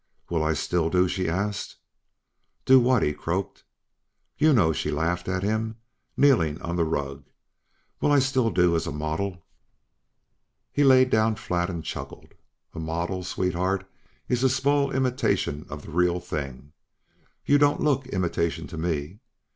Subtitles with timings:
[0.31, 1.75] "Will I still do?" She asked.
[2.65, 3.63] "Do what?" He croaked.
[4.35, 5.75] "You know?" She laughed at him,
[6.17, 7.25] kneeling on the rug.
[7.99, 9.45] "Will I still do as a model?"
[10.71, 12.33] He laid down flat and chuckled.
[12.73, 13.87] "A model, sweetheart,
[14.27, 16.73] is a small imitation of the real thing.
[17.45, 19.19] You don't look imitation to me."